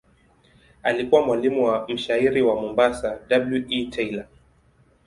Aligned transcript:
Alikuwa 0.83 1.21
mwalimu 1.25 1.65
wa 1.65 1.87
mshairi 1.89 2.41
wa 2.41 2.61
Mombasa 2.61 3.19
W. 3.29 3.65
E. 3.69 3.85
Taylor. 3.85 4.27